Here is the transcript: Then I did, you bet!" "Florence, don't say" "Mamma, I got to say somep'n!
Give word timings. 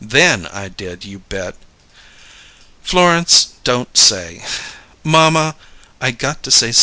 Then 0.03 0.47
I 0.47 0.67
did, 0.67 1.05
you 1.05 1.19
bet!" 1.19 1.55
"Florence, 2.81 3.49
don't 3.63 3.95
say" 3.95 4.43
"Mamma, 5.03 5.53
I 6.01 6.09
got 6.09 6.41
to 6.41 6.49
say 6.49 6.69
somep'n! 6.71 6.79